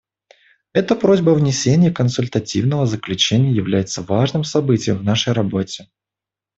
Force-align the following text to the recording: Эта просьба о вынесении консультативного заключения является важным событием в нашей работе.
Эта 0.73 0.95
просьба 0.95 1.29
о 1.31 1.35
вынесении 1.35 1.91
консультативного 1.91 2.87
заключения 2.87 3.51
является 3.51 4.01
важным 4.01 4.43
событием 4.43 4.97
в 4.97 5.03
нашей 5.03 5.31
работе. 5.33 5.89